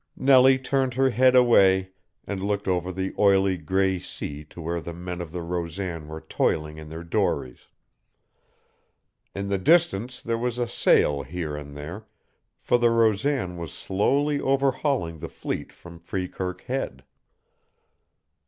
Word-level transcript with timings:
Nellie 0.17 0.57
turned 0.57 0.95
her 0.95 1.11
head 1.11 1.35
away 1.35 1.91
and 2.25 2.41
looked 2.43 2.67
over 2.67 2.91
the 2.91 3.13
oily 3.19 3.55
gray 3.55 3.99
sea 3.99 4.43
to 4.45 4.59
where 4.59 4.81
the 4.81 4.95
men 4.95 5.21
of 5.21 5.31
the 5.31 5.43
Rosan 5.43 6.07
were 6.07 6.21
toiling 6.21 6.79
in 6.79 6.89
their 6.89 7.03
dories. 7.03 7.67
In 9.35 9.49
the 9.49 9.59
distance 9.59 10.19
there 10.19 10.39
was 10.39 10.57
a 10.57 10.67
sail 10.67 11.21
here 11.21 11.55
and 11.55 11.77
there, 11.77 12.07
for 12.63 12.79
the 12.79 12.89
Rosan 12.89 13.57
was 13.57 13.71
slowly 13.73 14.39
overhauling 14.39 15.19
the 15.19 15.29
fleet 15.29 15.71
from 15.71 15.99
Freekirk 15.99 16.61
Head. 16.61 17.03